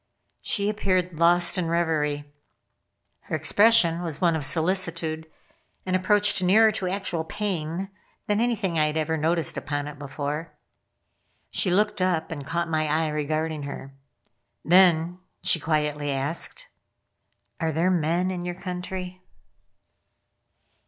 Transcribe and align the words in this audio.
She 0.41 0.67
appeared 0.67 1.19
lost 1.19 1.59
in 1.59 1.67
reverie. 1.67 2.25
Her 3.25 3.35
expression 3.35 4.01
was 4.01 4.19
one 4.19 4.35
of 4.35 4.43
solicitude 4.43 5.29
and 5.85 5.95
approached 5.95 6.41
nearer 6.41 6.71
to 6.71 6.87
actual 6.89 7.23
pain 7.23 7.87
than 8.25 8.41
anything 8.41 8.79
I 8.79 8.87
had 8.87 8.97
ever 8.97 9.15
noticed 9.15 9.59
upon 9.59 9.85
it 9.87 9.99
before. 9.99 10.53
She 11.51 11.69
looked 11.69 12.01
up 12.01 12.31
and 12.31 12.43
caught 12.47 12.67
my 12.67 12.87
eye 12.87 13.09
regarding 13.09 13.61
her. 13.61 13.93
Then 14.65 15.19
she 15.43 15.59
quietly 15.59 16.09
asked: 16.11 16.65
"_Are 17.59 17.71
there 17.71 17.91
men 17.91 18.31
in 18.31 18.43
your 18.43 18.55
country? 18.55 19.21